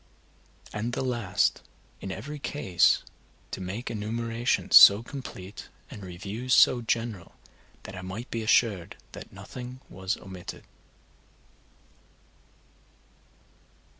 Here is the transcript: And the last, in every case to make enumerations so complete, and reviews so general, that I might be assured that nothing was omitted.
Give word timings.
And 0.73 0.93
the 0.93 1.03
last, 1.03 1.61
in 1.99 2.11
every 2.11 2.39
case 2.39 3.03
to 3.51 3.61
make 3.61 3.91
enumerations 3.91 4.75
so 4.75 5.03
complete, 5.03 5.69
and 5.91 6.01
reviews 6.01 6.55
so 6.55 6.81
general, 6.81 7.33
that 7.83 7.95
I 7.95 8.01
might 8.01 8.31
be 8.31 8.41
assured 8.41 8.95
that 9.11 9.31
nothing 9.31 9.79
was 9.91 10.17
omitted. 10.17 10.63